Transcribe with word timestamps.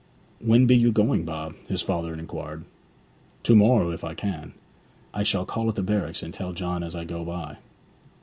'When 0.39 0.65
be 0.65 0.75
you 0.75 0.91
going, 0.91 1.25
Bob?' 1.25 1.53
his 1.69 1.83
father 1.83 2.15
inquired. 2.15 2.65
'To 3.43 3.55
morrow, 3.55 3.91
if 3.91 4.03
I 4.03 4.15
can. 4.15 4.53
I 5.13 5.21
shall 5.21 5.45
call 5.45 5.69
at 5.69 5.75
the 5.75 5.83
barracks 5.83 6.23
and 6.23 6.33
tell 6.33 6.53
John 6.53 6.81
as 6.81 6.95
I 6.95 7.03
go 7.03 7.23
by. 7.23 7.57